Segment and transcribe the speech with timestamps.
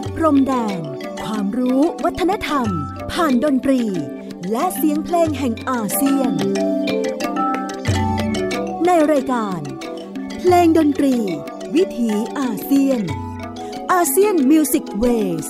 [0.00, 0.80] ดพรมแดน
[1.24, 2.68] ความรู้วัฒนธรรม
[3.12, 3.82] ผ่านดนตรี
[4.52, 6.32] และเสียงเพลงแห่งอาเซียน
[8.86, 9.60] ในรายการ
[10.38, 11.16] เพลงดนตรี
[11.74, 13.02] วิถีอาเซียน
[13.92, 15.04] อาเซียนมิวสิกเว
[15.44, 15.48] ส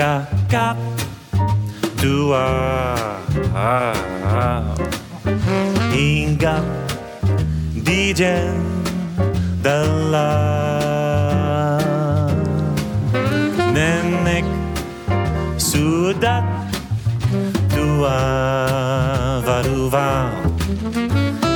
[0.00, 0.76] cá,
[2.00, 2.46] tua,
[3.28, 4.64] do ar.
[5.92, 6.56] Inga,
[7.84, 8.48] DJ,
[9.60, 10.30] da la.
[13.76, 14.44] Nenek,
[15.60, 16.44] sudat,
[17.68, 18.20] tua
[19.44, 20.32] varuva.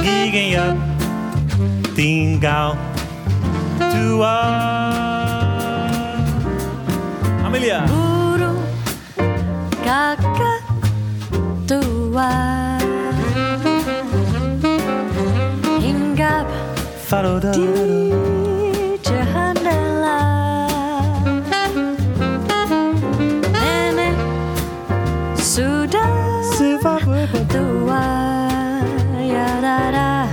[0.05, 0.77] Gigenhat,
[1.97, 2.77] tingal,
[3.81, 4.37] tua.
[7.41, 8.14] Amelia.
[9.85, 10.65] Kakak
[11.69, 12.33] tua.
[15.77, 16.49] Hinggap
[17.53, 17.69] di
[19.05, 20.25] jendela
[23.53, 24.17] nenek
[25.37, 26.09] sudah
[27.53, 28.09] tua.
[29.21, 30.25] Ya dada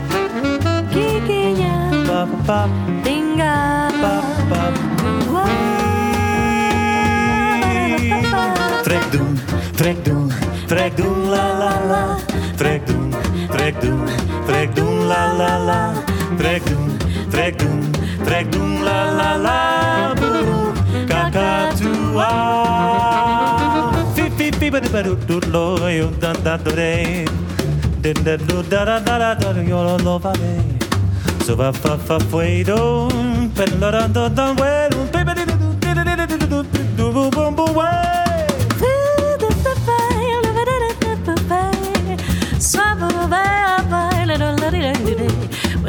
[0.96, 1.76] giginya
[9.82, 10.32] trek doen,
[10.68, 12.18] trek doen, la la la.
[12.56, 13.14] Trek doen,
[13.50, 14.00] trek doen,
[14.46, 15.94] trek doen, la la la.
[16.38, 16.98] Trek doen,
[17.30, 17.90] trek doen,
[18.24, 20.14] trek doen, la la la.
[20.20, 20.74] Buru,
[21.08, 22.30] kakatua.
[24.14, 27.26] Fi fi fi ba ba do do lo yo da da do de.
[28.02, 30.54] Den da do da da da da da yo lo ba de.
[31.46, 33.10] So va fa fa fue do,
[33.56, 36.38] pe lo da do da we do, pe pe do do do do do do
[36.38, 36.64] do
[36.98, 38.11] do do boom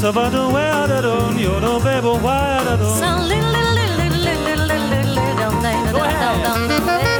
[0.00, 1.80] Sabado wadaron, yodo.
[5.92, 7.13] Go ahead.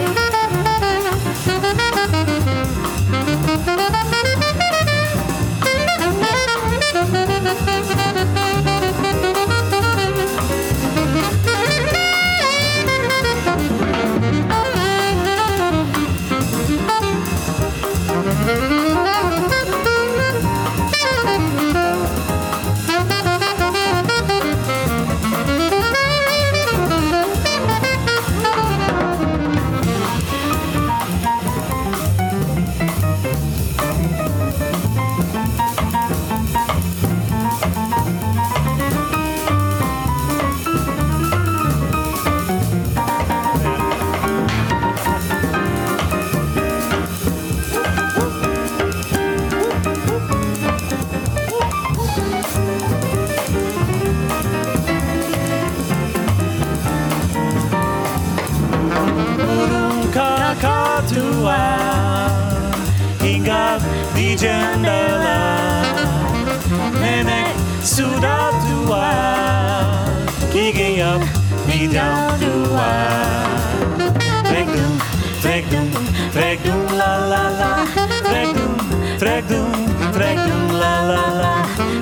[67.95, 69.07] sudah tua.
[70.51, 71.23] Kicking up
[71.71, 72.51] me down the
[74.43, 74.99] trek Trekdung,
[75.39, 75.65] trek
[76.35, 77.73] trekdung la la la.
[78.27, 78.75] Trekdung,
[79.23, 79.47] trek
[80.11, 81.55] trekdung la la la.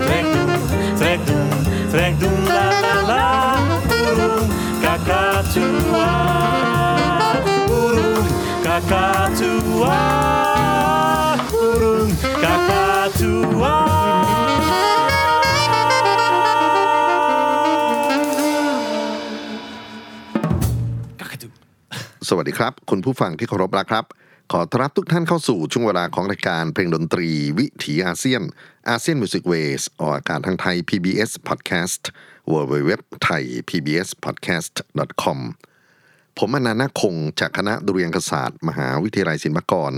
[0.08, 0.64] Trekdung,
[0.96, 1.20] trek
[1.92, 3.24] trekdung la la la.
[3.84, 4.48] Burung
[4.80, 6.12] kakak tua.
[7.68, 8.28] Burung
[8.64, 10.00] kakak tua.
[11.52, 12.08] Burung
[12.40, 13.91] kakak tua.
[22.34, 24.04] สวัสดีครับ คุณผู้ฟังที่เคารพรักครับ
[24.52, 28.42] ขอต้อนรับทุกท่านเข้าสู่ช่วงเวลาของรายการเพลงดนตรีวิถีอาเซียน
[28.88, 32.02] อาเซียนมิวสิกเวสออกอากาศทางไทย PBS Podcast
[32.52, 32.90] w w w
[33.26, 34.74] t h a i PBS Podcast
[35.22, 35.38] com
[36.38, 39.92] ผมอนันต์คงจากคณะดุเรียางคศาสตร์ มหาวิทยาลัยศิลปากร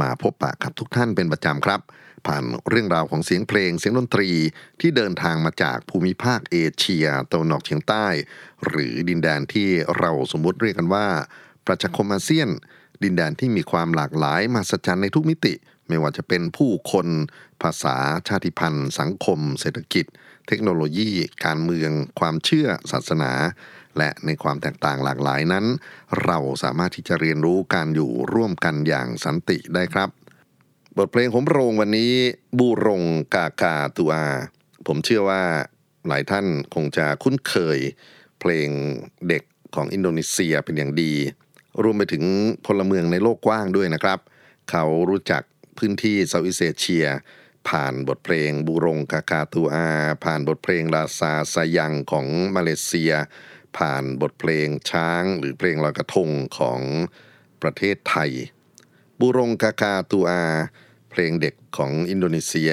[0.00, 1.80] มาพบปะกับทุกท่านเป็นประจำครับ
[2.26, 4.30] ผ่านเรื่องราวของเสียงเพลงเสียงดนตรี
[4.80, 8.06] ที่เดินทางมาจากภูมิภาคเอเชียตะวันออกเฉียงใต้
[8.66, 9.68] หรือดินแดนที่
[9.98, 11.06] เราสมมุติเรียกกันว่า
[11.66, 12.48] ประชาคมอาเซียน
[13.02, 15.54] ดินแดนที่มีความหลากหลายมหัศจรรย์ในทุกมิติ
[15.88, 17.06] ไม่ว่าจะเป็นผู้คน
[17.62, 17.96] ภาษา
[18.28, 20.06] ชาติพันธุ์ สังคม เศรษฐกิจ
[20.48, 21.10] เทคโนโลยี
[21.44, 23.32] การเมือง ความเชื่อศาสนา
[23.98, 25.64] และในความแตกต่างหลากหลายนั้น
[26.24, 30.08] เราสามารถที่จะเรียนรู้การอยู่ร่วมกันอย่างสันติได้ครับ
[30.96, 32.12] บทเพลงผมโรงวันนี้
[32.58, 33.02] บูรง
[33.34, 34.24] กากาตัวอา
[34.86, 35.42] ผมเชื่อว่า
[36.08, 37.78] หลายท่านคงจะคุ้นเคย
[38.40, 38.70] เพลง
[39.28, 39.42] เด็ก
[39.74, 41.12] ของอินโดนีเซียเป็นอย่างดี
[41.82, 42.24] รวมไปถึง
[42.66, 44.18] พลเมืองในโลกกว้างด้วยนะครับ
[44.70, 45.42] เขารู้จัก
[45.78, 47.06] พื้นที่เซาท์อีสเอเชีย
[47.68, 49.88] ผ่านบทเพลงบูรงกากาตูอา
[50.24, 52.26] ผ่านบทเพลงลาซาซายังของ
[52.56, 53.12] มาเลเซีย
[53.76, 56.80] ผ่านบทเพลงช้าง หรือเพลงลอยกระทงของ
[57.62, 58.30] ประเทศไทย
[59.20, 60.42] บูรงกากาตูอา
[61.10, 62.72] เพลงเด็กของอินโดนีเซีย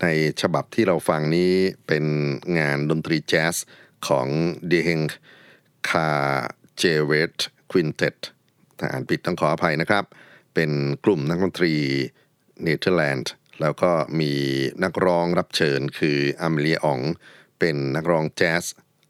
[0.00, 0.06] ใน
[0.40, 1.54] ฉบับที่เราฟังนี้
[1.86, 2.04] เป็น
[2.58, 3.56] งานดนตรีแจ๊ส
[4.08, 4.26] ของ
[4.68, 5.00] เดเฮง
[5.90, 6.10] คา
[6.76, 7.38] เจเวต
[7.70, 8.16] ควินเต็ต
[8.78, 10.04] ถ้าอ่านผิดต้องขออภัยนะครับ
[10.54, 10.70] เป็น
[11.04, 11.74] กลุ่มนักดนตรี
[12.62, 14.32] เนเธอร์แลนด์แล้วก็มี
[14.84, 17.00] นักร้องรับเชิญคืออเมเลียออง
[17.58, 18.64] เป็นนักร้องแจ๊ส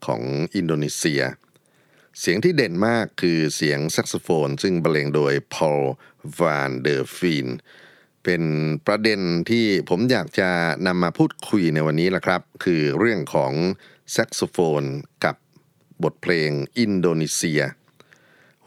[0.05, 0.21] ของ
[0.55, 1.21] อินโดนีเซีย
[2.19, 5.79] เสียงที่เด่นมากคือเสียงแซกโซโฟน ซึ่งบรรเลงโดยพอล
[6.41, 7.47] วานเดอร์ฟีน
[8.23, 8.43] เป็น
[8.87, 10.49] ประเด็นที่ผมอยากจะ
[10.87, 13.53] นำมาพูดคุยในวันนี้แหละครับ คือเรื่องของ
[14.11, 14.83] แซกโซโฟน
[15.25, 15.35] กับ
[16.03, 17.61] บทเพลงอินโดนีเซีย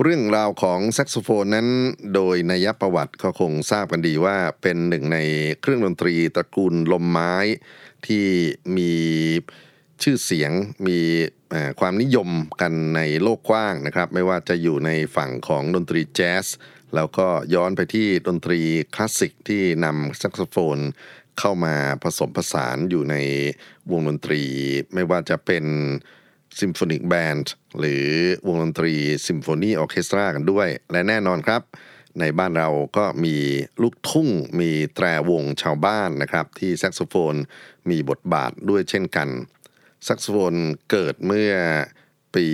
[0.02, 1.68] เรื่องราวของแซกโซโฟนนั้น
[2.14, 5.18] โดยนัยประวัติก็คงทราบกันดีว่าเป็นหนึ่งใน
[5.60, 7.34] เครื่องดนตรีตระกูลลมไม้
[8.06, 8.26] ที่
[8.76, 8.92] มี
[10.02, 10.52] ชื่อเสียง
[10.86, 10.98] มี
[11.80, 12.28] ความนิยม
[12.60, 16.46] กันในโลกกว้างนะครับ ไม่ว่าจะอยู่ในฝั่งของดนตรีแจ๊ส
[16.94, 18.60] แล้วก็ย้อนไปที่ดนตรี
[18.94, 20.78] คลาสสิกที่นำแซกโซโฟน
[21.38, 23.16] เข้ามาผสมผสานอยู่ใน
[23.90, 24.42] วงดนตรี
[24.94, 25.64] ไม่ว่าจะเป็น
[26.60, 28.06] symphonic band หรือ
[28.46, 28.94] วงดนตรี
[29.26, 31.62] ซิมโฟนีออเคสตรากันด้วย และแน่นอนครับ
[32.20, 33.36] ในบ้านเราก็มี
[33.82, 34.28] ลูกทุ่ง
[34.60, 37.34] มีแตรวงชาวบ้านนะครับ ที่แซกโซโฟน
[37.90, 39.28] มีบทบาทด้วยเช่นกัน
[40.04, 40.54] แซกโซโฟน
[40.90, 41.52] เกิดเมื่อ
[42.34, 42.46] ปี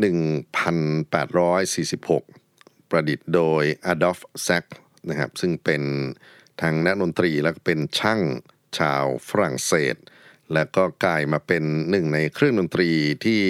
[0.00, 4.64] 1846 ประดิษฐ์โดยอดอล์ฟแซก
[5.08, 5.82] นะครับซึ่งเป็น
[6.60, 8.20] ทางนักดนตรีและก็เป็นช่าง
[8.78, 9.96] ชาวฝรั่งเศส
[10.52, 12.90] และก็กลายมาเป็นหนึ่งในเครื่องดนตรี
[13.24, 13.40] ที่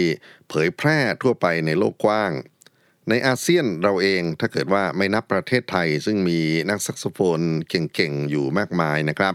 [0.49, 2.33] เผยแพร่ทั่วไปในโลกกว้าง
[3.09, 6.41] ในอาเซียนเราเองถ้าเกิดว่าไม่นับประเทศไทย ซึ่งมี
[6.71, 9.35] นักแซกโซโฟนเก่งๆ อยู่มากมายนะครับ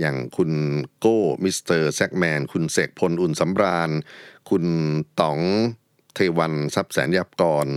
[0.00, 0.52] อย่างคุณ
[0.98, 3.90] โก้มิสเตอร์แซกแมน คุณเสกพลอุ่นสำราญ
[4.50, 4.64] คุณ
[5.20, 5.40] ต๋อง
[6.14, 7.68] เทวันทรัพย์แสนยากร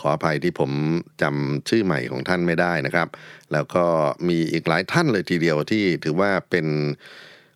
[0.00, 0.72] ขออภัยที่ผม
[1.22, 3.08] จำชื่อใหม่ของท่านไม่ได้นะครับ
[3.52, 3.86] แล้วก็
[4.28, 6.66] มีอีกหลายท่านเลยทีเดียวที่ถือว่าเป็น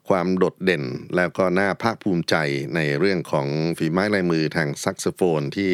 [0.08, 0.84] ความโดดเด่น
[1.16, 2.36] แล้วก็น่าภาคภูมิใจ
[2.74, 3.46] ในเรื่องของ
[3.78, 5.72] ฝีไม้ลายมือทางแซกโซโฟนที่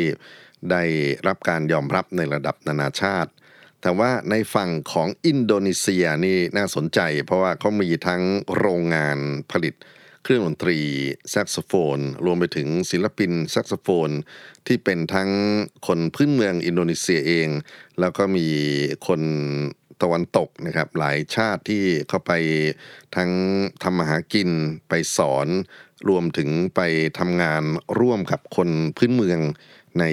[0.70, 0.82] ได้
[1.26, 3.30] รับการยอมรับในระดับนานาชาติ
[3.82, 8.22] แต่ว่าในฝั่งของอินโดนีเซียนี่น่าสนใจ เพราะว่าเขามีทั้ง
[8.56, 9.19] โรงงาน
[9.52, 9.75] ผลิต
[10.25, 10.78] เครื่องดนตรี
[11.30, 14.10] แซกโซโฟน รวมไปถึงศิลปินแซกโซโฟน
[14.66, 15.30] ที่เป็นทั้ง
[15.86, 17.48] คนพื้นเมืองอินโดนีเซียเอง
[18.00, 18.46] แล้วก็มี
[19.06, 19.20] คน
[20.03, 22.33] ตะวันตกนะครับ หลายชาติที่เข้าไป
[23.17, 23.31] ทั้ง
[23.83, 24.50] ทำมาหากิน
[24.89, 25.49] ไปสอน
[26.09, 26.81] รวมถึงไป
[27.19, 27.62] ทำงาน
[28.00, 29.40] ร่วมกับคนพื้นเมือง
[30.00, 30.05] ใน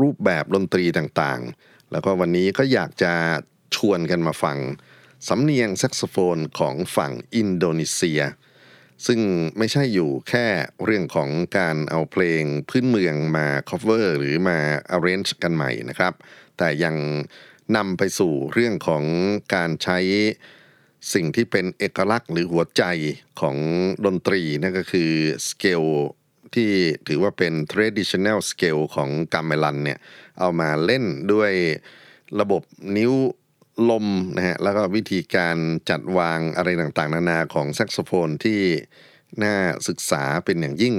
[0.00, 3.12] รูปแบบดนตรีต่างๆ แล้วก็วันนี้ก็อยากจะ
[3.76, 4.58] ชวนกันมาฟัง
[5.28, 8.22] สำเนียงแซกโซโฟนของฝั่งอินโดนีเซีย
[9.06, 9.20] ซึ่ง
[9.58, 10.46] ไม่ใช่อยู่แค่
[10.84, 11.28] เรื่องของ
[11.58, 14.58] การเอาเพลงพื้นเมืองมา cover หรือมา
[14.96, 16.12] arrange กันใหม่นะครับ
[16.58, 16.96] แต่ยัง
[17.76, 19.04] นำไปสู่เรื่องของ
[19.54, 19.98] การใช้
[21.14, 22.84] สิ่งที่เป็นเอกลักษณ์หรือหัวใจ
[23.40, 23.56] ของ
[24.04, 25.10] ดนตรีนั่นก็คือ
[25.48, 25.84] สเกล
[26.54, 26.70] ที่
[27.08, 29.98] ถือว่าเป็น traditional scale ของกัมเมลันเนี่ย
[30.38, 31.52] เอามาเล่นด้วย
[32.40, 32.62] ระบบ
[32.96, 33.12] นิ้ว
[33.90, 34.06] ลม
[34.36, 35.56] นะฮะ แล้วก็วิธีการ
[35.90, 38.60] จัดวางอะไรต่างๆ นานาของแซกโซโฟนที่
[39.42, 39.54] น่า
[39.88, 40.94] ศึกษาเป็นอย่างยิ่ง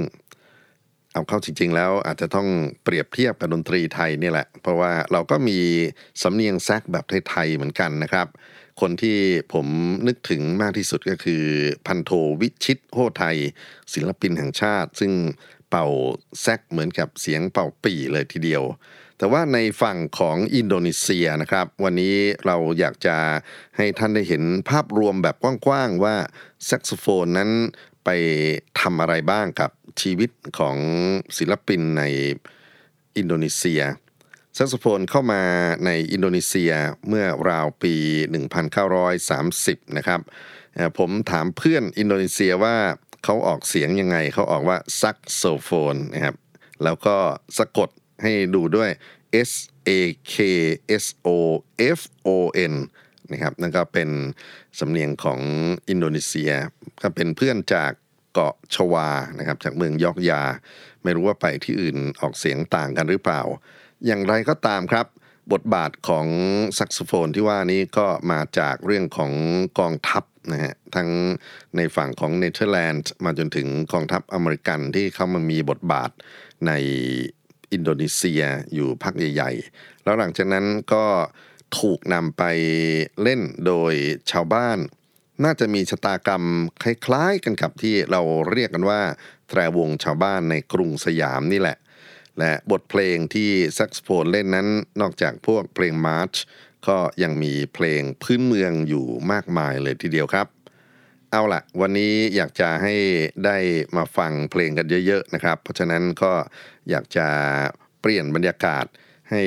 [1.12, 2.48] เอาเข้าจริง ๆ แล้วอาจจะต้อง
[2.84, 5.58] เปรียบเทียบกับดนตรีไทยนี่แหละ เพราะว่าเราก็มี
[6.22, 8.26] สำเนียงแซกแบบไทยๆเหมือนกันนะครับ
[8.80, 9.18] คนที่
[9.52, 9.66] ผม
[10.06, 11.44] นึกถึงมากที่สุดก็คือ
[11.86, 13.36] พันโทวิชิตโห้ไทย
[13.92, 15.12] ศิลปินแห่งชาติ ซึ่ง
[15.70, 15.86] เป่า
[16.40, 18.64] แซกเหมือนกับเสียงเป่าปี่เลยทีเดียว
[19.18, 23.16] แต่ว่าในฝั่งของอินโดนีเซียนะครับ วันนี้เราอยากจะ
[23.76, 25.36] ให้ท่านได้เห็นภาพรวมแบบ
[25.66, 26.14] กว้างๆว่า
[26.66, 27.50] แซกโซโฟนนั้น
[28.04, 28.08] ไป
[28.80, 30.76] ทำอะไรบ้างกับชีวิตของ
[31.38, 32.02] ศิลปินใน
[33.16, 33.82] อินโดนีเซีย
[34.54, 35.42] แซกโซโฟนเข้ามา
[35.86, 36.72] ในอินโดนีเซีย
[37.08, 37.94] เมื่อราวปี
[38.76, 40.20] 1930 นะครับ
[40.98, 42.76] ผมถามเพื่อนอินโดนีเซียว่า
[43.24, 46.34] เขาออกเสียงยังไง เขาออกว่า saksofon นะครับ
[46.84, 47.16] แล้วก็
[47.58, 47.88] สะกด
[48.22, 48.90] ให้ดูด้วย
[49.48, 49.52] S
[49.88, 49.90] A
[50.32, 50.34] K
[51.02, 51.28] S O
[51.98, 52.28] F O
[52.72, 52.74] N
[53.32, 54.08] นะครับนั่นก็เป็น
[54.78, 55.40] สำเนียงของ
[55.88, 56.52] อินโดนีเซีย
[57.02, 57.92] ก็เป็นเพื่อนจาก
[58.34, 59.08] เกาะชวา
[59.38, 60.42] นะครับจากเมืองยอกยา
[61.02, 63.42] ไม่รู้ว่าไปที่อื่นออกเสียงต่างกันหรือเปล่า
[64.06, 65.06] อย่างไรก็ตามครับ
[65.52, 66.26] บทบาทของ
[66.74, 69.32] แซกโซโฟนที่ว่านี้ก็มาจากเรื่องของ
[69.78, 71.08] กองทัพนะฮะทั้ง
[71.76, 76.10] ในฝั่งของเนเธอร์แลนด์มาจนถึงกองทัพอเมริกันที่เข้ามามีบทบาท
[76.66, 76.72] ใน
[77.72, 78.42] อินโดนีเซีย
[78.74, 81.04] อยู่พักใหญ่ ๆ แล้วหลังจากนั้นก็
[81.78, 82.42] ถูกนำไป
[83.22, 83.94] เล่นโดย
[84.30, 84.78] ชาวบ้าน
[85.44, 86.44] น่าจะมีชะตากรรม
[86.82, 88.20] คล้ายๆกันกับที่เรา
[88.52, 89.00] เรียกกันว่า
[89.48, 91.78] แตรวงชาวบ้านในกรุงสยามนี่แหละ
[92.38, 94.68] และบทเพลงที่แซกโซโฟนเล่นนั้น
[95.00, 96.34] นอกจากพวกเพลงมาร์ช
[96.88, 100.46] ก็ยังมีเพลงพื้นเมืองอยู่มากมายเลยทีเดียวครับ
[101.30, 102.94] เอาละวันนี้อยากจะให้
[103.44, 103.56] ได้
[103.96, 106.32] มาฟังเพลงกันเยอะๆนะครับ เพราะฉะนั้นก็
[106.90, 107.28] อยากจะ
[108.00, 108.84] เปลี่ยนบรรยากาศ
[109.30, 109.42] ให้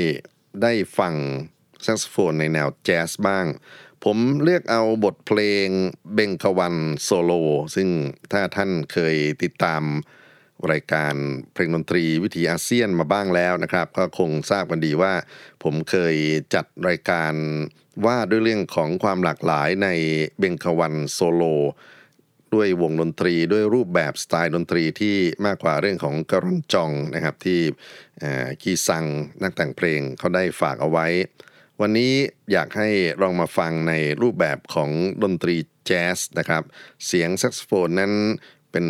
[0.62, 1.14] ได้ฟัง
[1.84, 3.46] แซกโซโฟนในแนวแจ๊สบ้าง
[4.04, 5.68] ผมเลือกเอาบทเพลง
[6.14, 7.32] Bengawan Solo
[7.76, 7.90] ซึ่ง
[8.32, 9.84] ถ้าท่านเคยติดตาม
[10.72, 11.14] รายการ
[11.54, 15.14] เพลงดนตรีวิถีอาเซียนมาบ้างแล้วนะครับ ก็คงทราบกันดีว่า
[15.64, 16.16] ผมเคย
[16.54, 17.34] จัดรายการ
[18.06, 19.90] ว่าด้วยเรื่องของความหลากหลายใน
[20.40, 21.44] เบงกาวันโซโล
[22.54, 27.60] ด้วยวงดนตรีด้วยรูปแบบสไตล์ดนตรีที่มากกว่าเรื่องของกระรอนจองนะครับที่
[28.20, 29.06] เอ่อเกซัง
[29.44, 31.08] นักแต่งเพลงเขาได้ฝากเอาไว้
[31.86, 32.14] วันนี้
[32.52, 32.90] อยากให้
[33.22, 34.90] ลองมาฟังในรูปแบบของ
[35.24, 36.64] ดนตรีแจ๊สนะครับ
[37.06, 38.14] เสียงแซกโซโฟนนั้น
[38.72, 38.88] เป็น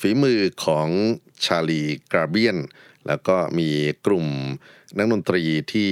[0.00, 0.88] ฝีมือของ
[1.44, 1.82] ชาลี
[2.12, 2.58] กราเบียน
[3.06, 3.68] แล้วก็มี
[4.06, 4.26] กลุ่ม
[4.96, 5.90] นักดนตรีที่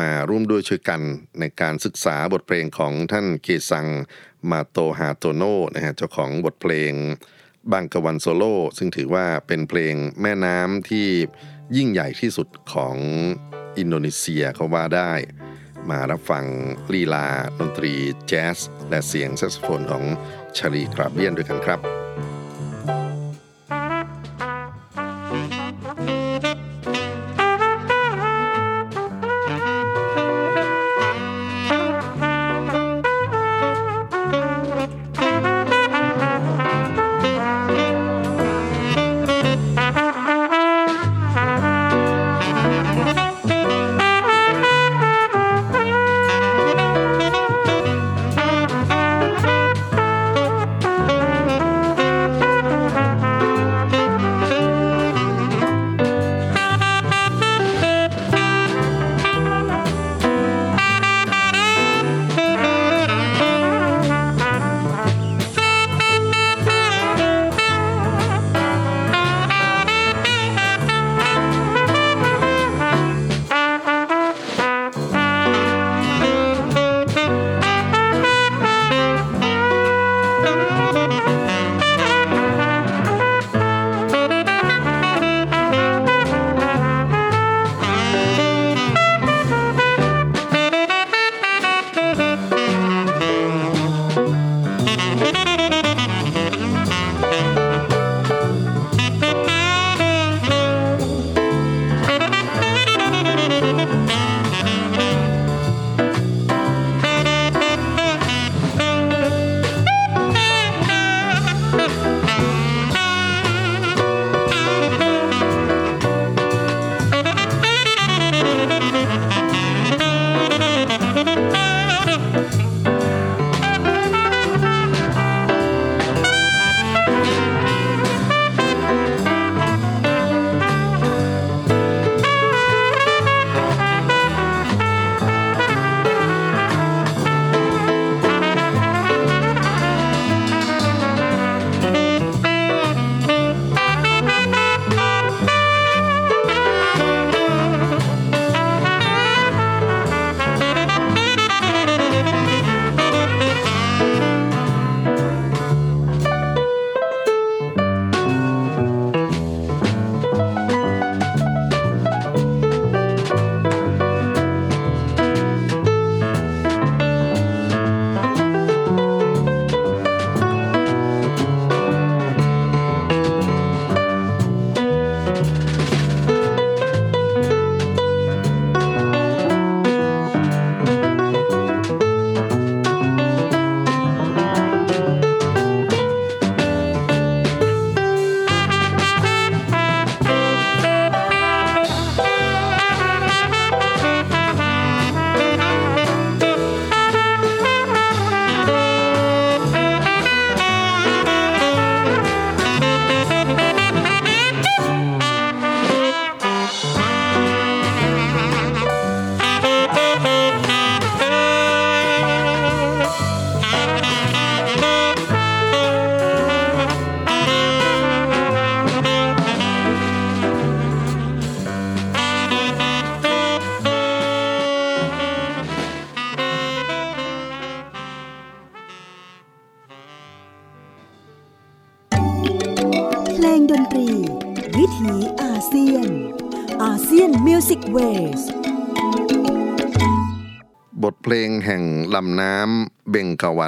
[0.00, 1.00] มาร่วมด้วยช่วยกัน
[1.40, 3.86] ในการศึกษาบทเพลงของท่านเกซัง
[4.50, 5.42] มาโตฮาโตโน
[5.74, 6.92] นะฮะเจ้าของบทเพลง
[7.72, 11.06] เบงกาวันโซโล่ซึ่งถือว่าเป็นเพลงแม่น้ำที่
[11.76, 12.96] ยิ่งใหญ่ที่สุดของ
[13.78, 15.12] อินโดนีเซียเขาว่าได้
[15.90, 16.44] มารับฟัง
[16.92, 17.26] ลีลา
[17.60, 17.92] ดนตรี
[18.28, 18.58] แจ๊ส
[18.90, 20.04] และเสียงแซกโซโฟนของ
[20.56, 21.80] ชาลีกราเบียนด้วยกันครับ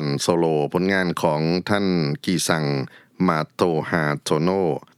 [0.03, 1.87] งกาวันโซโลผลงานของท่าน
[2.25, 2.65] เกซัง
[3.29, 4.51] มาโตฮาโตโน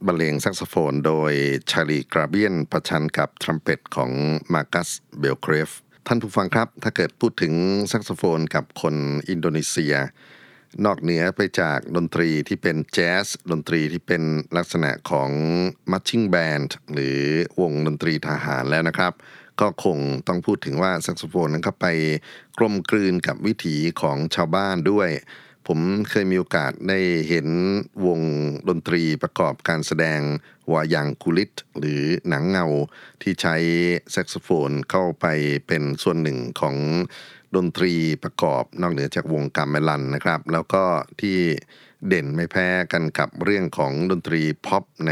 [0.05, 1.33] บรรเลงแซกโซโฟน โดย
[1.69, 4.11] ชาลีกราเบียนประชันกับทรัมเป็ตของ
[4.53, 5.69] มาร์กัสเบลเครฟ
[6.07, 7.53] ท่านผู้ฟังครับ ถ้าเกิดพูดถึง
[7.87, 8.95] แซกโซโฟนกับคน
[9.29, 9.95] อินโดนีเซีย
[10.85, 14.23] นอกเหนือไปจากดนตรีที่เป็นแจ๊สดนตรีที่เป็น
[14.57, 15.29] ลักษณะของ
[15.91, 17.19] marching band หรือ
[17.61, 19.13] วงดนตรีทหารแล้วนะครับ
[19.61, 21.85] ก็คงต้องพูดถึงว่าแซกโซโฟนนั้นก็ไป
[22.57, 25.09] กลมกลืนกับวิถีของชาวบ้านด้วย
[25.67, 25.79] ผม
[26.09, 27.47] เคยมีโอกาสได้เห็น
[28.05, 28.21] วง
[28.69, 30.21] ดนตรีประกอบการแสดง
[30.71, 32.67] วายังกุลิต หรือหนังเงา
[33.21, 33.55] ที่ใช้
[34.11, 35.25] แซกโซโฟนเข้าไป
[35.67, 36.75] เป็นส่วนหนึ่งของ
[37.55, 37.93] ดนตรี
[38.23, 40.83] ประกอบนอกเหนือจากวงกาเมลันนะครับ แล้วก็
[41.21, 41.37] ที่
[42.07, 45.11] เด่นไม่แพ้กันกับเรื่องของดนตรีพ็อปใน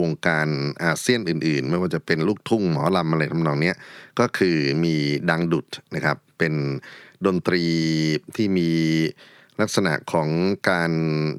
[0.00, 0.48] วงการ
[0.82, 3.72] อาเซียนอื่นๆ ไม่ว่าจะเป็นลูกทุ่งหมอลำอะไรทำนองนี้
[4.20, 4.94] ก็คือมี
[5.30, 6.54] ดังดุดนะครับ เป็น
[7.26, 7.64] ดนตรี
[8.36, 8.70] ที่มี
[9.60, 10.28] ลักษณะของ
[10.70, 10.92] การ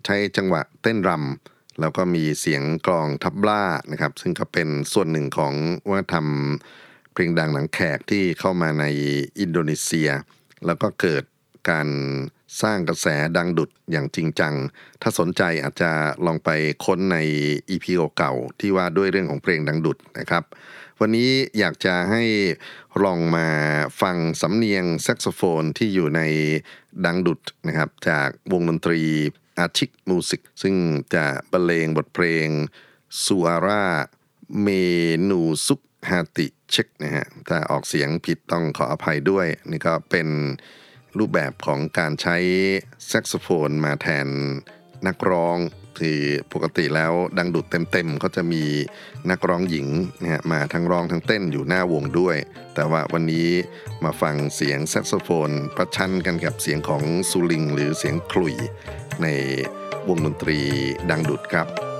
[0.05, 5.53] ใช้จังหวะเต้นรำแล้วก็มีเสียงกลองทับล่านะครับ ซึ่งก็เป็นส่วนหนึ่งของ
[5.89, 6.27] วัฒนธรรม
[7.15, 8.85] เพลงดังหนังแขกที่เข้ามาใน
[9.39, 10.09] อินโดนีเซีย
[10.65, 11.23] แล้วก็เกิด
[11.69, 11.87] การ
[12.61, 14.53] สร้างกระแสดังดุดอย่างจริงจัง
[15.01, 15.91] ถ้าสนใจอาจจะ
[16.25, 16.49] ลองไป
[16.85, 17.17] ค้นใน
[17.69, 17.85] EP
[18.17, 20.43] เก่าๆที่ว่าด้วยเรื่องของเพลงดังดุดนะครับ
[20.99, 22.23] วันนี้อยากจะให้
[23.03, 23.47] ลองมา
[24.01, 26.21] ฟังสำเนียงแซกโซโฟนที่อยู่ใน
[27.05, 29.01] ดังดุดนะครับ จากวงดนตรี
[29.59, 30.75] อาชิกมูสิกซึ่ง
[31.13, 32.47] จะบรรเลงบทเพลง
[33.23, 33.85] ซูอาร่า
[34.61, 34.69] เม
[35.29, 40.27] นูซุก ฮาติเช็คนะฮะถ้าออกเสียงผิดต้องขออภัยด้วยนี่ก็เป็น
[41.19, 42.37] รูปแบบของการใช้
[43.07, 44.27] แซกโซโฟนมาแทน
[45.07, 45.57] นักร้อง
[45.99, 46.17] ที่
[46.53, 48.63] ปกติแล้วดังดุดเต็มๆเขาจะมี
[49.31, 49.87] นักร้องหญิง
[50.21, 52.37] นะฮะมาทั้งร้องทั้งเต้นอยู่หน้าวงด้วย
[52.75, 53.49] แต่ว่าวันนี้
[54.03, 58.55] มาฟังเสียงแซกโซโฟน ประชันกันกับเสียงของซูลิง หรือเสียงขลุ่ย
[59.21, 59.27] ใน
[60.07, 60.59] วงดนตรี
[61.09, 61.67] ดังดุดครับ「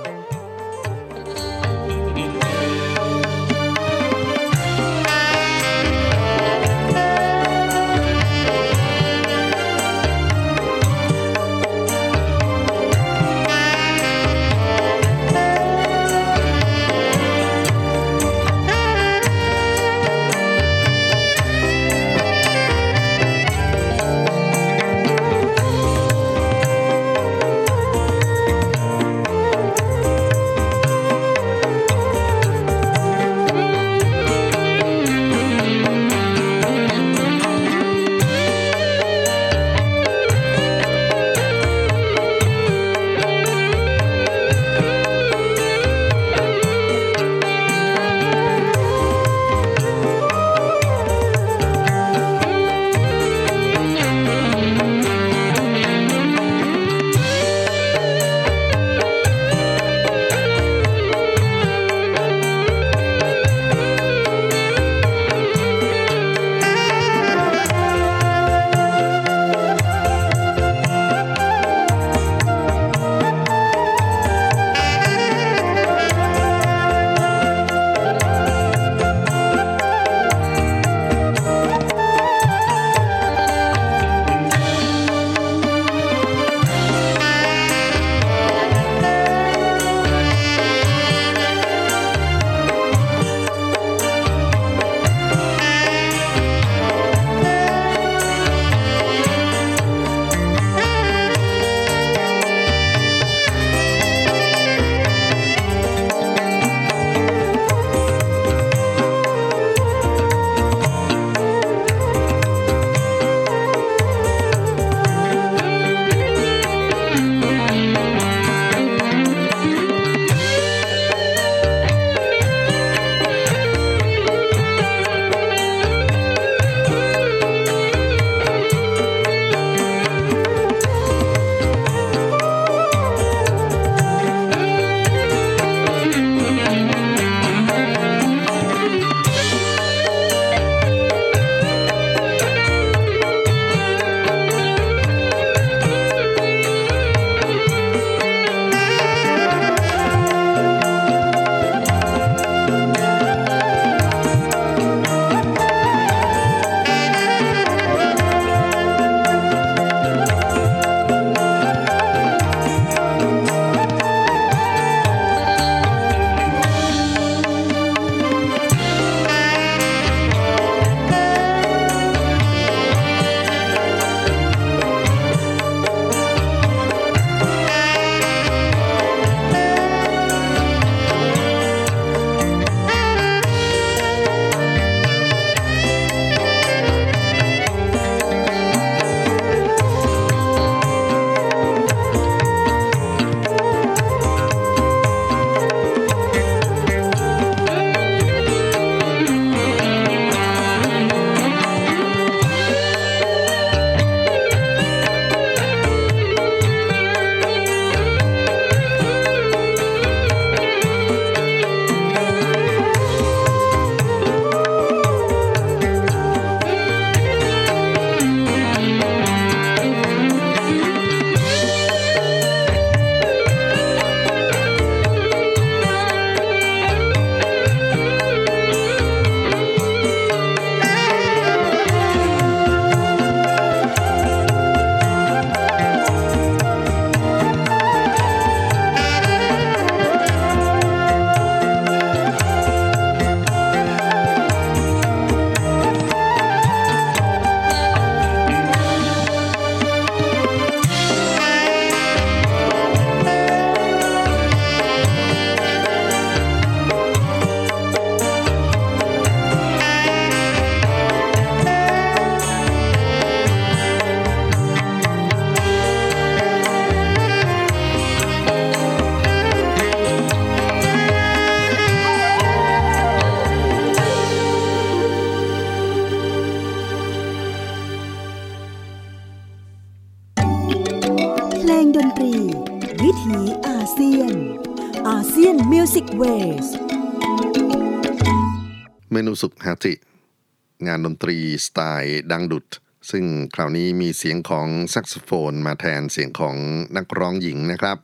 [290.96, 292.66] านดนตรีสไตล์ดังดุด
[293.10, 296.56] ซึ่งคราวนี้มีเสียงของแซกโซโฟนมาแทนเสียงของ
[296.96, 297.98] นักร้องหญิงนะครับ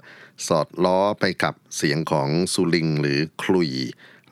[0.47, 3.71] สอดล้อไปกับเสียงของซูลิงหรือขลุ่ย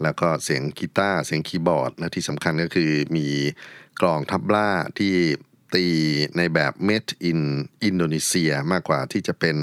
[0.03, 3.27] แล้วก็เสียงกีตาร์เสียงคีย์บอร์ด และที่สำคัญก็คือมี
[4.01, 5.15] กลองทับล่าที่
[5.75, 5.87] ตี
[6.37, 7.41] ในแบบ Made in
[7.85, 9.57] อินโดนีเซียมากกว่าที่จะเป็น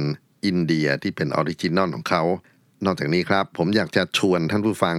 [0.46, 2.24] อินเดียที่เป็น original ของเขา
[2.86, 4.98] นอกจากนี้ครับผมอยากจะชวนท่านผู้ฟัง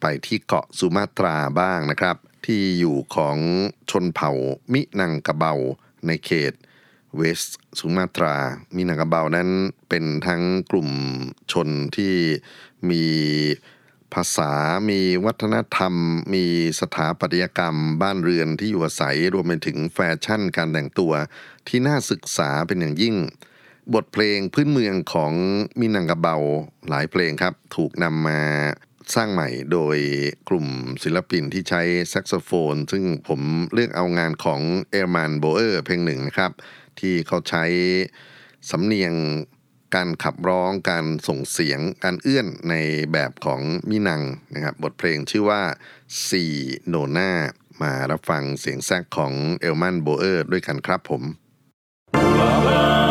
[0.00, 3.36] ไปที่เกาะสุมาตราบ้างนะครับ ที่อยู่ของ
[3.90, 4.32] ชนเผ่า
[4.72, 5.54] มินังกะเบา
[6.06, 6.52] ในเขต
[7.16, 8.34] เวสต์สุมาตรา
[8.74, 9.48] มินังกะเบานั้น
[9.88, 10.90] เป็นทั้งกลุ่ม
[11.52, 12.14] ชนที่
[12.90, 13.04] มี
[14.14, 14.52] ภาษา
[14.90, 15.94] มีวัฒนธรรม
[16.34, 16.44] มี
[16.80, 21.12] สถาปัตยกรรม บ้านเรือนที่อยู่อาศัย รวมไปถึงแฟชั่นการแต่งตัว
[21.68, 23.16] ที่น่าศึกษาเป็นอย่างยิ่ง
[23.94, 25.32] บทเพลงพื้นเมืองของ
[25.80, 26.36] มินังกะเบา
[26.88, 28.40] หลายเพลงครับ ถูกนำมา
[29.14, 29.98] สร้างใหม่โดย
[30.48, 30.66] กลุ่ม
[31.02, 33.40] ศิลปินที่ใช้แซกโซโฟน ซึ่งผม
[33.72, 36.52] เลือกเอางานของเอลมานโบเออร์เพลงหนึ่งนะครับ
[37.00, 37.64] ที่เขาใช้
[38.70, 39.14] สำเนียง
[39.94, 42.74] การขับร้องการส่งเสียงการเอื้อนใน
[43.12, 44.22] แบบของมินัง
[44.54, 45.62] นะครับ บทเพลงชื่อว่า
[46.26, 46.44] ซี
[46.86, 47.32] โนนา
[47.82, 51.22] มารับฟังเสียงแซกของเอลมันโบเออร์ด้วยกันครับผม
[52.14, 53.07] Pulang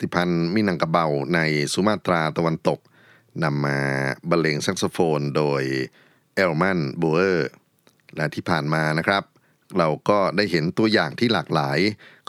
[0.00, 1.40] ติพันธ์มินังกะเบาใน
[1.72, 2.80] สุมาตราตะวันตก
[3.44, 3.78] นำมา
[4.28, 5.62] บรรเลงแซกโซโฟนโดย
[6.34, 7.50] เอลมันโบเออร์
[8.16, 9.22] และที่ผ่านมานะครับ
[9.78, 11.78] เราก็ได้เห็นตัวอย่างที่หลากหลาย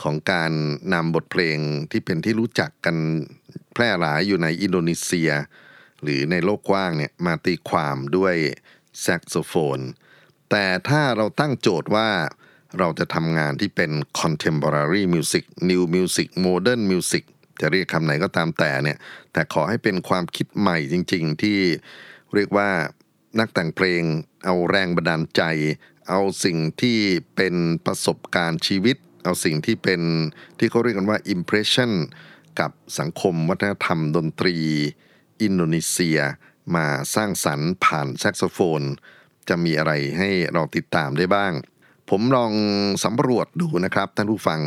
[0.02, 0.52] ของการ
[0.94, 1.58] นำบทเพลง
[1.90, 2.96] ที่เป็นที่รู้จักกัน
[3.74, 5.30] แพร่หลายอยู่ในอินโดนีเซีย
[6.02, 8.34] หรือในโลกกว้างเนี่ยมาตีความด้วย
[9.00, 9.80] แซกโซโฟน
[10.50, 12.08] แต่ถ้าเราตั้งโจทย์ว่า
[12.78, 17.24] เราจะทำงานที่เป็น contemporary music new music modern music
[17.60, 18.98] จะเรียกคำไหนก็ตามแต่เนี่ย
[19.32, 21.58] แต่ขอให้เป็นความคิดใหม่จริง ๆ ที่
[22.34, 22.68] เรียกว่า
[23.38, 24.02] นักแต่งเพลง
[24.44, 25.42] เอาแรงบันดาลใจ
[26.08, 26.98] เอาสิ่งที่
[27.36, 27.54] เป็น
[27.86, 30.00] ประสบการณ์ชีวิต เอาสิ่งที่เป็น
[30.58, 31.92] ที่เขาเรียกกันว่า impression
[32.60, 34.56] กับสังคมวัฒนธรรมดนตรี
[35.42, 36.18] อินโดนีเซีย
[36.76, 38.82] มาสร้างสรรค์ผ่านแซกโซโฟน
[39.48, 41.52] จะมีอะไรให้เราติดตามได้บ้าง
[42.10, 42.52] ผมลอง
[43.04, 44.60] สำรวจดูนะครับท่านผู้ฟัง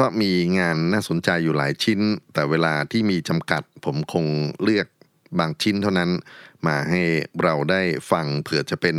[0.00, 2.00] ก็มีงานน่าสนใจอยู่หลายชิ้น
[2.34, 4.26] แต่เวลาที่มีจำกัดผมคง
[4.62, 4.86] เลือก
[5.38, 6.10] บางชิ้นเท่านั้น
[6.66, 7.02] มาให้
[7.42, 8.96] เราได้ฟังเผื่อจะเป็น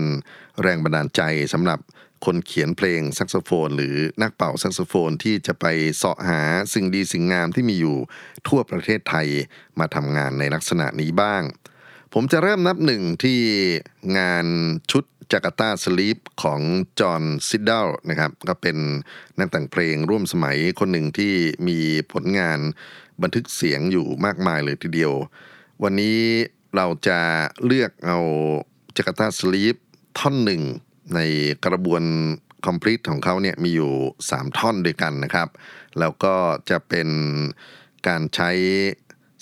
[0.62, 1.22] แรงบันดาลใจ
[1.54, 1.80] สำหรับ
[2.26, 5.66] คนเขียนเพลงแซกโซโฟน หรือนักเป่าแซกโซโฟนที่จะไป
[5.98, 6.42] เสาะหา
[6.74, 7.98] สิ่งดีสิ่งงามที่มีอยู่
[8.48, 9.28] ทั่วประเทศไทย
[9.80, 11.44] มาทำงานในลักษณะนี้บ้าง
[12.14, 13.40] ผมจะเริ่มนับหนึ่งที่
[14.18, 14.46] งาน
[14.92, 16.62] ชุด จาการ์ตาสลีปของ
[17.00, 18.78] จอห์นซิดเดลนะครับก็เป็น
[19.38, 21.34] นักแต่งเพลงร่วมสมัยคนหนึ่งที่
[21.68, 21.78] มี
[22.12, 22.60] ผลงาน
[23.22, 25.14] บันทึกเสียงอยู่มากมายเลยทีเดียว
[25.84, 26.20] วันนี้
[26.76, 27.20] เราจะ
[27.66, 28.20] เลือกเอา
[28.96, 29.76] จาการ์ตาสลีป
[30.20, 30.62] ท่อนหนึ่ง
[31.16, 31.20] ใน
[31.66, 32.04] กระบวน
[32.68, 33.92] complete ของเขาเนี่ยมีอยู่
[34.28, 35.50] 3 ท่อนด้วยกันนะครับ
[36.00, 36.36] แล้วก็
[36.70, 37.10] จะเป็น
[38.08, 38.52] การใช้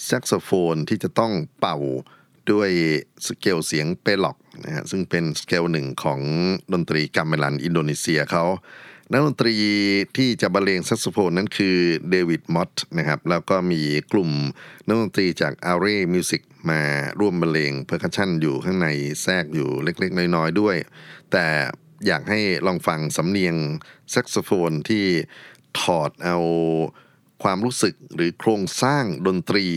[0.06, 1.78] แซกโซโฟนที่จะต้องเป่า
[2.54, 2.70] ด้วย
[3.28, 6.20] สเกลเสียงเปล็อกนะฮะซึ่งเป็นสเกลหนึ่งของ
[6.74, 8.46] ดนตรีกาเมลันอินโดนีเซียเขา
[9.12, 9.56] นักดนตรี
[10.18, 11.78] ที่จะบรรเลงแซกโซโฟนนั้นคือ
[12.10, 13.82] เดวิดมอตนะครับแล้วก็มี
[14.14, 14.30] กลุ่ม
[14.88, 16.82] นักดนตรีจาก Array Music มา
[17.20, 18.88] ร่วมบรรเลง percussion อยู่ข้างใน
[19.22, 20.76] แทรกอยู่เล็กๆ น้อยๆด้วย
[21.32, 21.46] แต่
[22.08, 23.56] อยากให้ลองฟังสำเนียง
[24.12, 25.06] แซกโซโฟนที่
[25.80, 26.38] ถอดเอา
[27.44, 29.68] ความรู้สึกหรือโครงสร้างดนตรี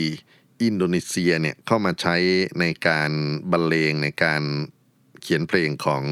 [0.63, 2.17] อินโดนีเซียเนี่ยเข้ามาใช้
[2.61, 3.11] ในการ
[3.51, 4.43] บรรเลงในการ
[5.21, 6.03] เขียนเพลงของ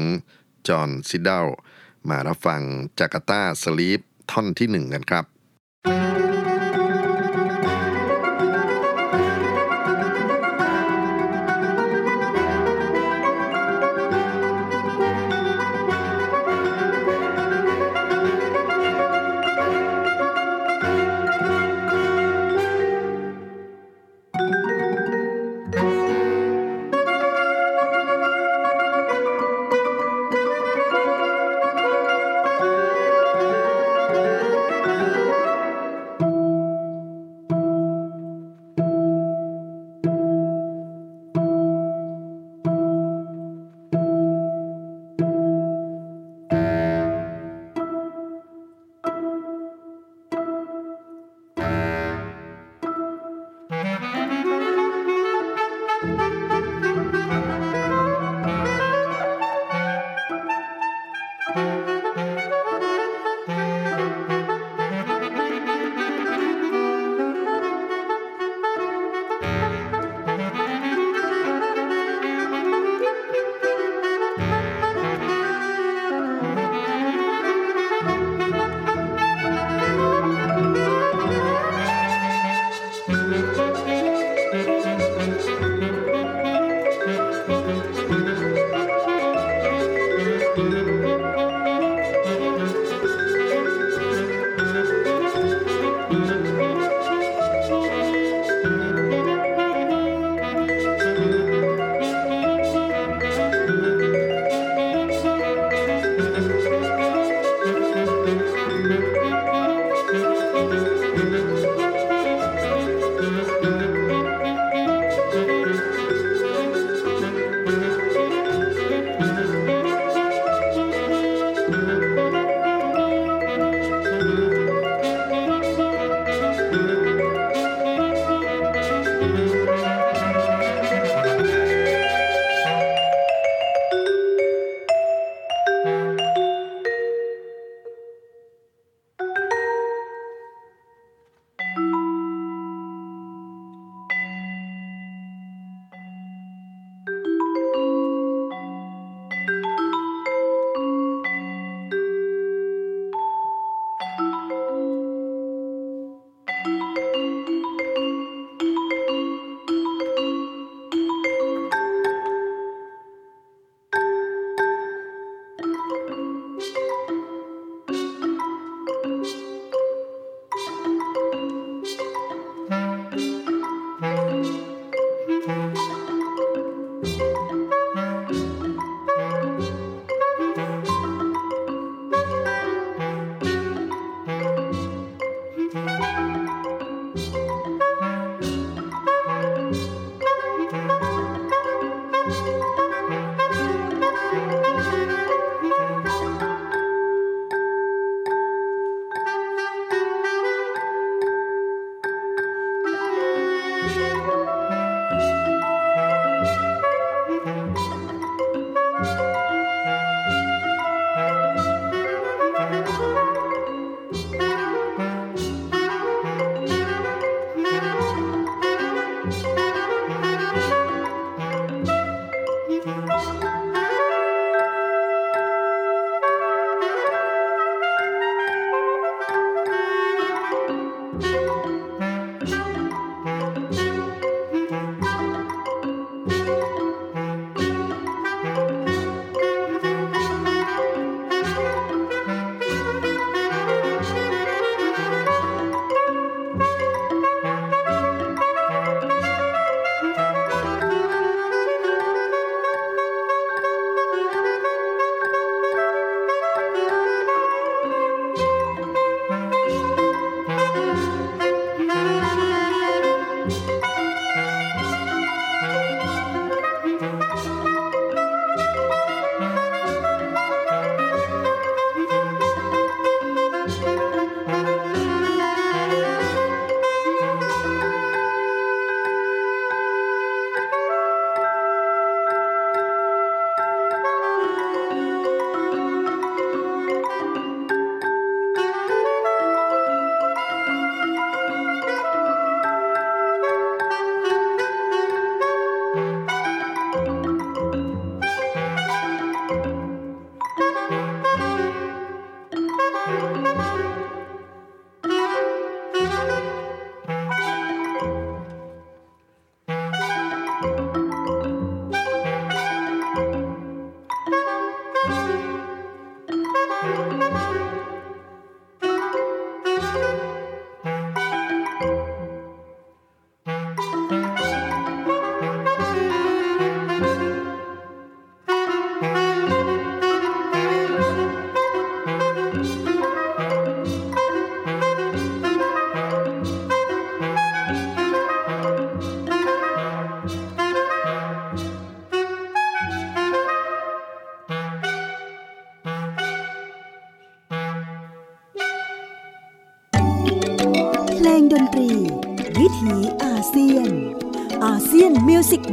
[0.67, 1.47] จอห์นซิดเดล
[2.09, 2.61] มารับฟัง
[2.99, 3.99] Jakarta Sleep
[4.31, 5.25] ท่อนที่หนึ่งกันครับ
[5.87, 6.50] 「ซี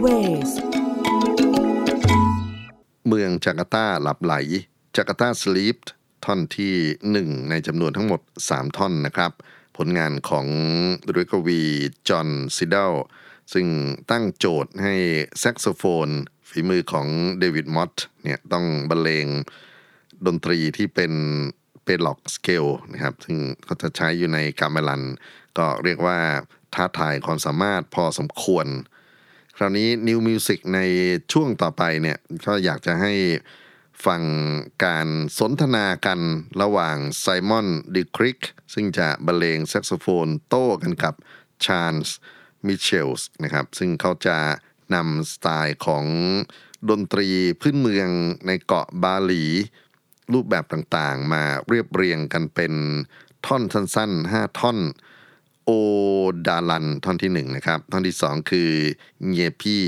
[0.04, 0.66] Music
[3.08, 4.34] เมืองจาการ์ตาหลับไหล
[4.96, 5.76] Jakarta Sleep
[6.24, 6.74] ท่อนที่
[7.16, 9.32] 1 ในจำนวนทั้งหมด 3 ท่อนนะครับ
[9.76, 10.46] ผลงานของ
[11.16, 11.62] ริกวี
[12.08, 12.92] จอห์นซิดเดล
[13.52, 13.66] ซึ่ง
[14.10, 14.94] ตั้งโจทย์ให้
[15.38, 16.08] แซกโซโฟน
[16.48, 17.06] ฝีมือของ
[17.38, 19.26] เดวิดมอตเนี่ยต้องบรรเลง
[20.26, 21.12] ดนตรีที่เป็น
[21.84, 25.02] เปล็อกสเกลนะครับ ซึ่งเขาจะใช้อยู่ในกาเมลัน
[25.58, 26.18] ก็เรียกว่า
[26.74, 28.66] ท้าทายความสามารถพอสมควร
[29.60, 30.80] คราวนี้ New Music ใน
[31.32, 33.14] ช่วงต่อไปเนี่ยก็อยากจะให้
[34.06, 34.22] ฟัง
[34.84, 36.20] การสนทนากัน
[36.62, 38.38] ระหว่างไซมอนดิคริก
[38.74, 41.14] ซึ่งจะบรรเลงแซกโซโฟนโต้กันกับ
[41.64, 42.16] ชาร์ลส์
[42.66, 44.38] มิเชลส์นะครับ ซึ่งเขาจะ
[44.94, 46.04] นำสไตล์ของ
[46.90, 47.28] ดนตรี
[47.60, 48.08] พื้นเมือง
[48.46, 49.44] ในเกาะบาหลี
[50.32, 52.72] รูปแบบต่างๆ มาเรียบเรียงกันเป็น
[53.46, 54.78] ท่อนสั้นๆ 5 ท่อน
[55.70, 55.74] โอ
[56.46, 58.70] ดาลันท่อนที่หนึ่งนะครับท่อนที่สองคือ
[59.34, 59.84] เยพี่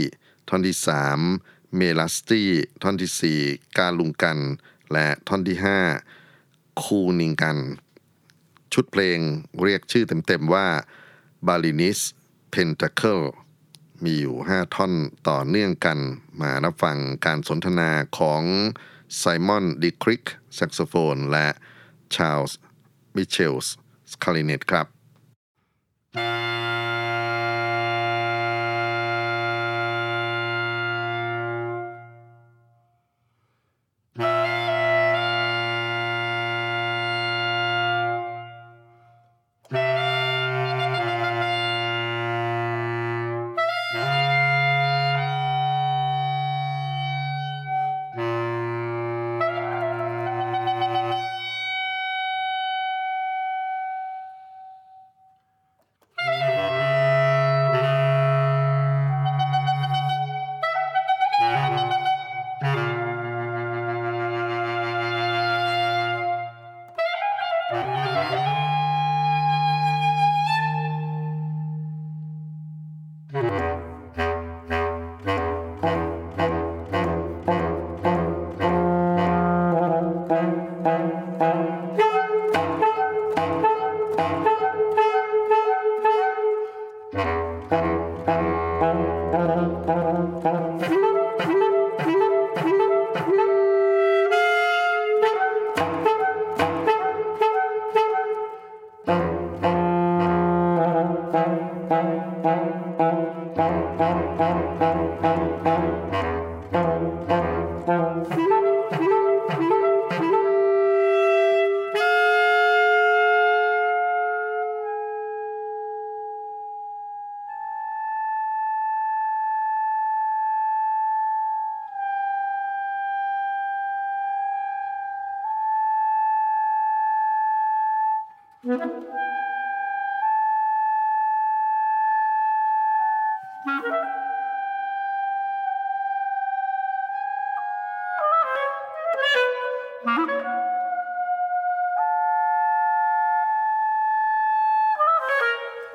[0.49, 1.19] ท่อนที่สาม
[1.77, 2.51] เมลัสตี้
[2.83, 3.41] ท่อนที่สี่
[3.77, 4.39] กาลุงกัน
[4.93, 5.81] และท่อนที่ห้า
[6.83, 7.59] คูนิงกัน
[8.73, 9.19] ชุดเพลง
[9.63, 10.69] เรียกชื่อเต็มๆว่า
[11.47, 11.99] b a l i n i s
[12.53, 13.25] Pentacle
[14.05, 14.93] มีอยู่ 5 ท่อน
[15.29, 15.99] ต่อเนื่องกัน
[16.41, 18.43] มารับฟังการสนทนาของ
[19.17, 20.25] ไซมอนดิคริก
[20.55, 21.49] แซกโซโฟน และ
[22.15, 22.59] ชาร์ลส์
[23.17, 25.00] มิเชลส์คลาริเนตครับ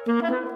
[0.05, 0.54] Thank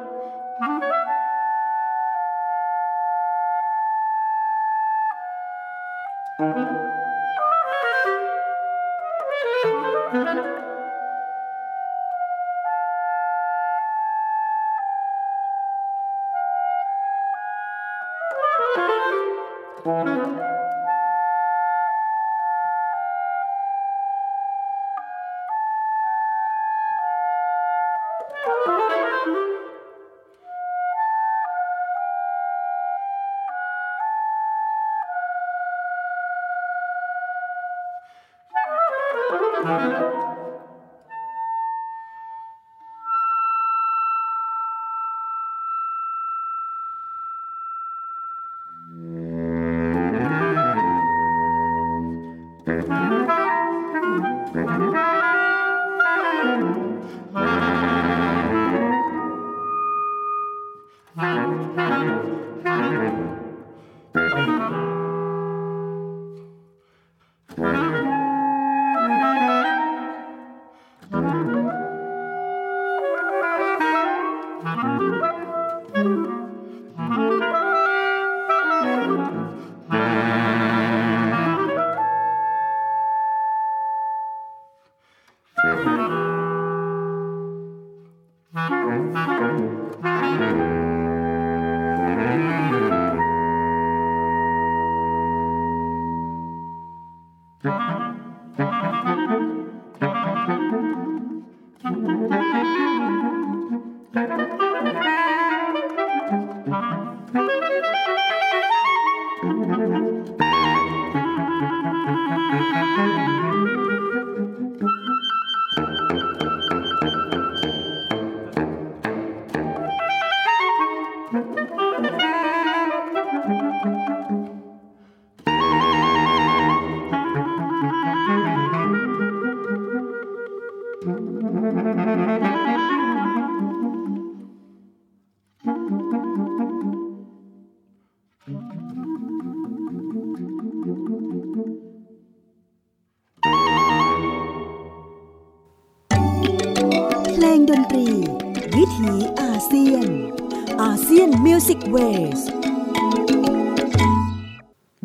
[151.90, 152.42] มิวสิกเวส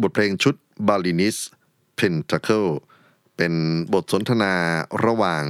[0.01, 0.55] บทเพลงชุด
[0.89, 1.37] b a l i n i s
[1.99, 2.70] Pentacle
[3.37, 3.55] เป็น
[3.93, 4.55] บทสนทนา
[5.07, 5.45] ระหว่าง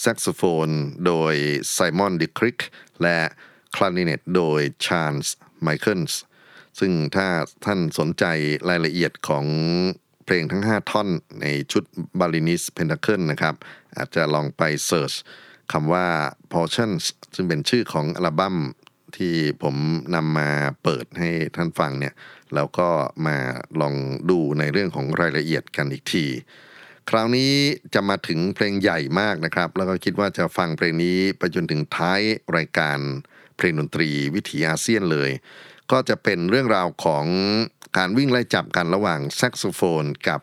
[0.00, 0.68] แซกโซโฟน
[1.06, 1.34] โดย
[1.72, 2.58] ไซมอนดิคริก
[3.02, 3.18] และ
[3.74, 6.20] คลาริเนตโดยชา l ส์ไมเคิลส์
[6.78, 7.26] ซึ่งถ้า
[7.64, 8.24] ท่านสนใจ
[8.68, 9.44] รายละเอียดของ
[10.24, 11.08] เพลงทั้ง 5 ท่อน
[11.40, 11.84] ในชุด
[12.18, 13.54] b a l i n i s Pentacle นะครับ
[13.96, 15.12] อาจจะลองไปเ e ิร์ช
[15.72, 16.06] คำว่า
[16.52, 17.02] Portions
[17.34, 18.56] ซึ่งเป็นชื่อของอัลบั้ม
[19.18, 19.76] ที่ผม
[20.14, 20.50] นำมา
[20.82, 22.14] เปิดให้ท่านฟังเนี่ย
[22.54, 22.88] แล้วก็
[23.26, 23.36] มา
[23.80, 23.94] ลอง
[24.30, 26.26] ดูในเรื่องของรายละเอียดกันอีกที
[27.10, 27.52] คราวนี้
[27.94, 32.20] จะมาถึงเพลงใหญ่มากนะครับ แล้วก็คิดว่าจะฟังเพลงนี้ไปจนถึงท้าย
[32.56, 32.98] รายการ
[33.56, 35.30] เพลงดนตรีวิถีอาเซียนเลย
[35.92, 37.26] ก็จะเป็นเรื่องราวของ
[37.96, 40.40] การวิ่งไล่จับกันระหว่างแซกโซโฟนกับ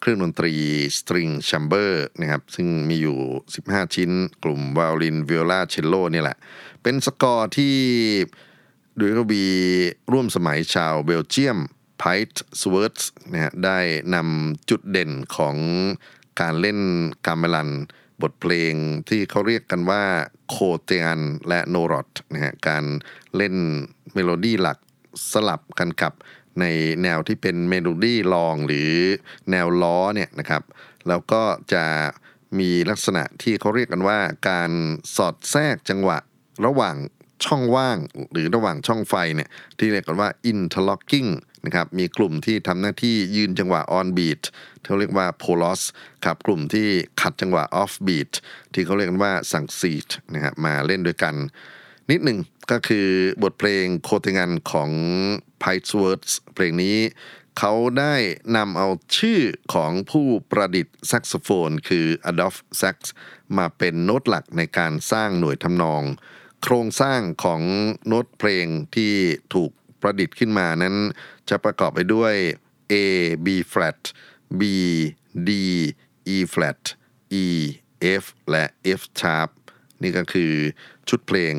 [0.00, 0.54] เครื่องดนตรี
[0.98, 3.18] string chamber นะครับซึ่งมีอยู่
[3.54, 4.10] 15 ชิ้น
[4.44, 6.36] กลุ่มไวโอลินวิโอลาเชลโลนี่แหละ
[6.82, 7.76] เป็นสกอร์ที่
[8.98, 9.44] ดุริยกวี
[10.12, 11.58] ร่วมสมัยชาวเบลเยียม
[11.98, 12.98] Piet Swerts
[13.32, 13.78] นะฮะได้
[14.14, 15.56] นำจุดเด่นของ
[16.40, 16.78] การเล่น
[17.26, 17.70] กาเมลัน
[18.22, 18.74] บทเพลง
[19.08, 20.04] ที่เขาเรียกกันว่า
[20.48, 21.18] kotekan
[21.48, 22.84] และ norot นะฮะการ
[23.36, 23.56] เล่น
[24.14, 24.78] เมโลดี้หลัก
[25.32, 26.12] สลับกันกับ
[26.60, 26.64] ใน
[27.02, 28.92] แนวที่เป็นเมโลดี้ลองหรือ
[29.50, 30.62] แนวล้อเนี่ยนะครับ
[31.08, 31.84] แล้วก็จะ
[32.58, 34.18] มีลักษณะที่เขาเรียกกันว่า
[34.48, 34.70] การ
[35.16, 36.18] สอดแทรกจังหวะ
[36.66, 36.96] ระหว่าง
[37.44, 37.98] ช่องว่าง
[38.32, 39.48] หรือระหว่างช่องไฟเนี่ย
[39.78, 41.30] ที่เรียกกันว่า interlocking
[41.66, 44.42] นะครับมีกลุ่มที่ทำหน้าที่ยืนจังหวะ on beat
[44.80, 45.82] ที่เขาเรียกว่า polos
[46.24, 46.88] ครับกลุ่มที่
[47.20, 48.32] ขัดจังหวะ off beat
[48.72, 51.34] ที่เขาเรียกกันว่า sangsih นะฮะมาเล่นด้วยกัน
[52.10, 52.38] นิดหนึ่ง
[52.70, 53.08] ก็คือ
[53.42, 54.90] บทเพลงโคเตงันของ
[55.62, 56.96] p i t e w o r d s เพลงนี้
[57.58, 58.14] เขาได้
[58.56, 58.88] นำเอา
[59.18, 59.40] ชื่อ
[59.74, 62.96] ของผู้ประดิษฐ์แซกโซโฟน คือ Adolf Sax
[63.58, 66.02] มาเป็นโน้ตหลักในการสร้างหน่วยทำนอง
[66.62, 67.62] โครงสร้างของ
[68.06, 69.12] โน้ตเพลงที่
[69.54, 70.96] ถูกประดิษฐ์ขึ้นมานั้น
[71.48, 72.34] จะประกอบไปด้วย
[72.92, 72.94] A
[73.44, 73.98] B flat
[74.60, 74.62] B
[75.48, 75.50] D
[76.34, 76.80] E flat
[77.44, 77.46] E
[78.22, 78.64] F และ
[79.00, 79.50] F sharp
[80.02, 80.52] นี่ก็คือ
[81.08, 81.54] ชุดเพลง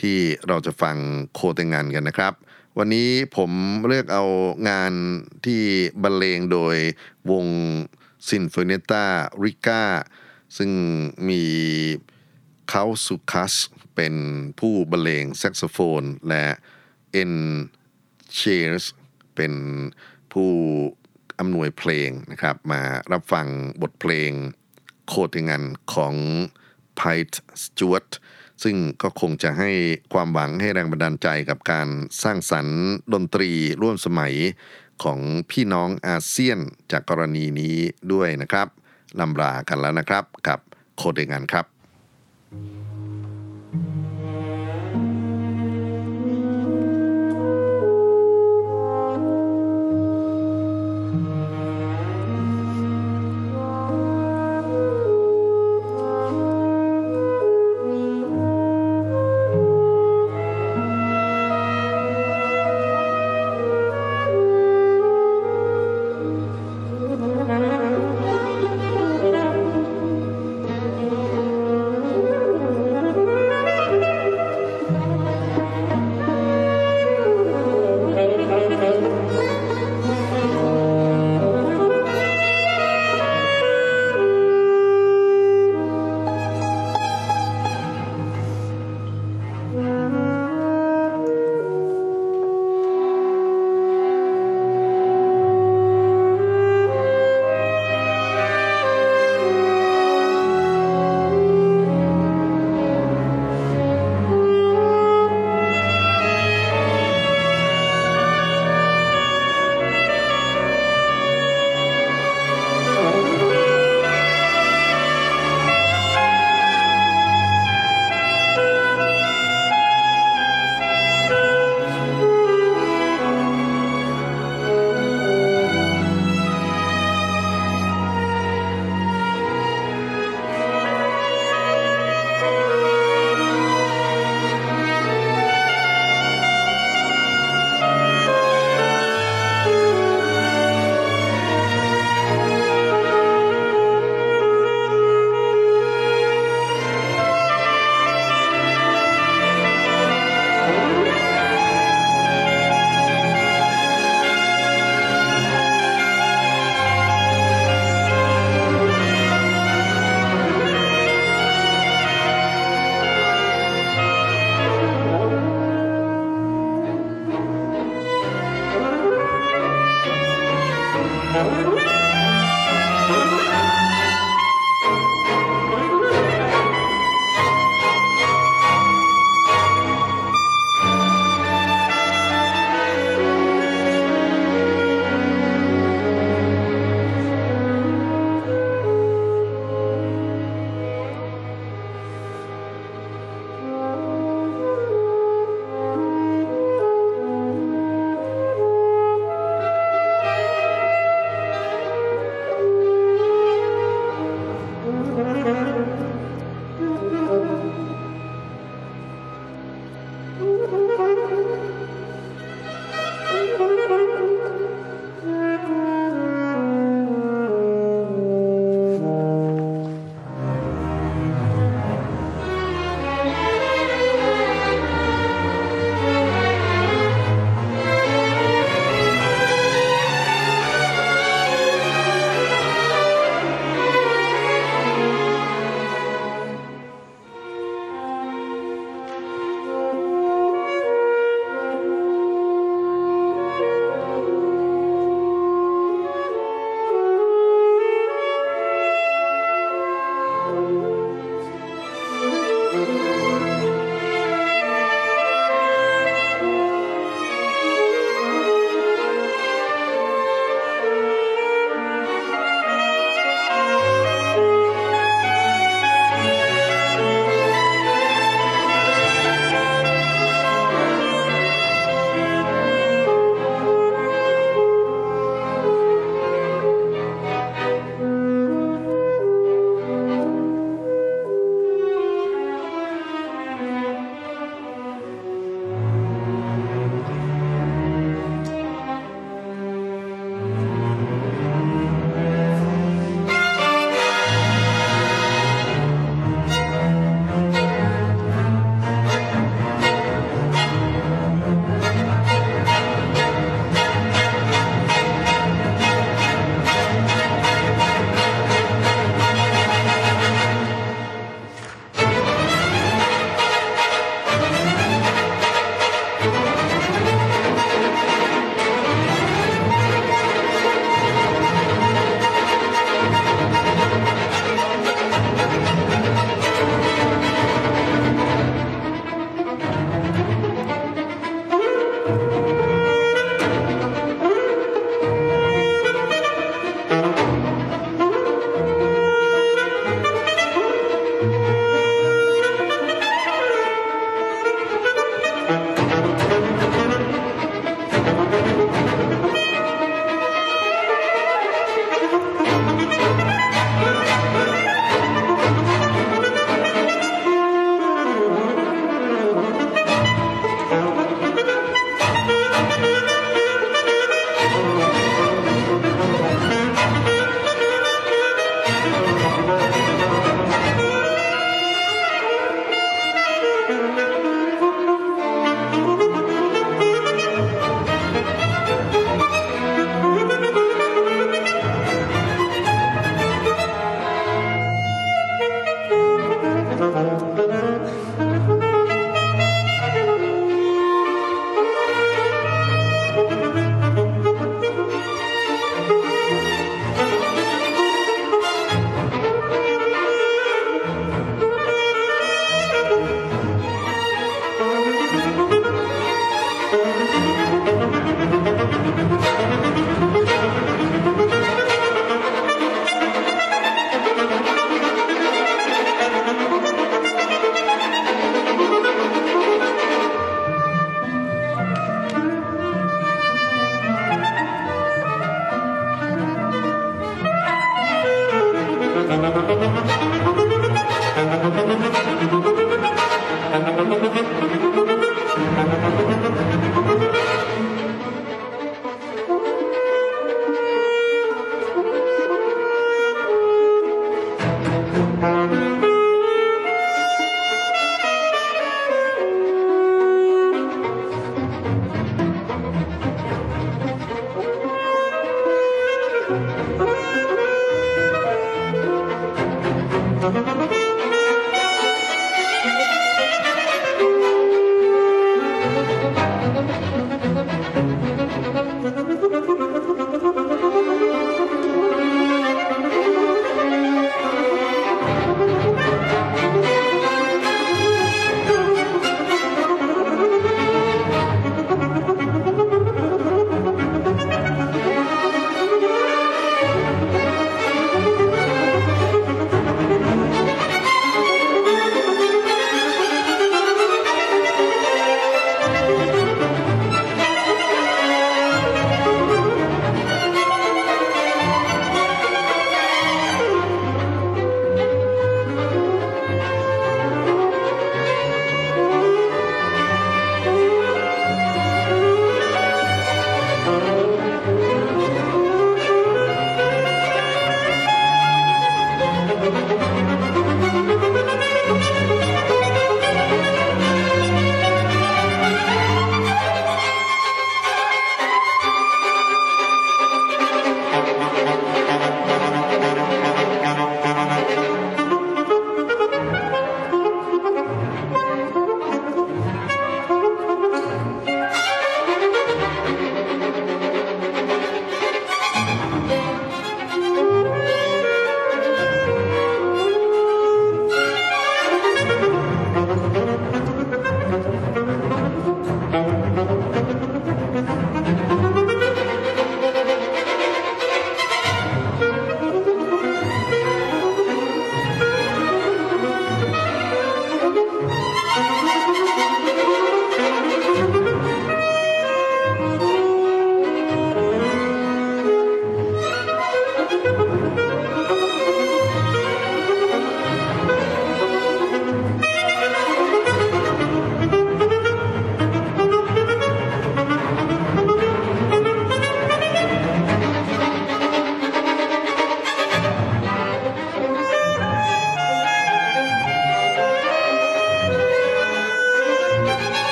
[0.00, 0.96] ที่เราจะฟัง
[1.34, 2.32] โคเตงานกันนะครับ
[2.78, 3.50] วันนี้ผม
[3.86, 4.24] เลือกเอา
[4.68, 4.92] งาน
[5.44, 5.62] ที่
[6.02, 6.76] บรรเลงโดย
[7.30, 7.46] วง
[8.28, 9.04] ซินโฟเนต้า
[9.42, 9.84] ริก้า
[10.56, 10.70] ซึ่ง
[11.28, 11.42] มี
[12.68, 13.54] เขาสุคัส
[13.96, 14.14] เป็น
[14.60, 16.46] ผู้บรรเลงแซกโซโฟน และ
[17.12, 17.34] เอ็น
[18.34, 18.40] เช
[18.82, 18.84] ส
[19.36, 19.54] เป็น
[20.32, 20.52] ผู้
[21.38, 22.82] อำนวยเพลงนะครับ มา
[23.12, 23.46] รับฟัง
[23.82, 24.30] บทเพลง
[25.06, 25.62] โคติงัน
[25.94, 26.14] ของ
[27.00, 28.10] p i t e Stewart
[28.62, 29.70] ซึ่งก็คงจะให้
[30.12, 31.88] ความหวังให้แรงบันดาลใจกับการ
[32.22, 32.82] สร้างสรรค์
[33.12, 33.50] ดนตรี
[33.82, 34.34] ร่วมสมัย
[35.02, 35.18] ของ
[35.50, 36.58] พี่น้องอาเซียน
[36.92, 37.76] จากกรณีนี้
[38.12, 38.68] ด้วยนะครับ
[39.20, 40.58] ลำลากันแล้วนะครับกับ
[40.96, 41.66] โคเดงันครับ
[42.54, 42.83] Thank